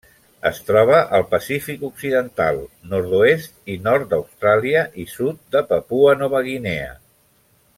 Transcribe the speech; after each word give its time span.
Es 0.49 0.59
troba 0.69 0.95
al 1.17 1.25
Pacífic 1.33 1.83
occidental: 1.89 2.57
nord-oest 2.93 3.69
i 3.75 3.77
nord 3.89 4.09
d'Austràlia 4.15 4.83
i 5.05 5.09
sud 5.13 5.39
de 5.57 5.63
Papua 5.75 6.17
Nova 6.23 6.43
Guinea. 6.49 6.91